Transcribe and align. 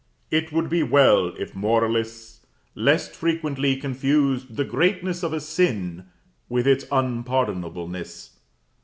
It 0.31 0.51
would 0.51 0.67
be 0.67 0.81
well 0.81 1.27
if 1.37 1.53
moralists 1.53 2.43
less 2.73 3.15
frequently 3.15 3.75
confused 3.75 4.55
the 4.55 4.65
greatness 4.65 5.21
of 5.21 5.31
a 5.31 5.39
sin 5.39 6.07
with 6.49 6.65
its 6.65 6.85
unpardonableness. 6.91 8.31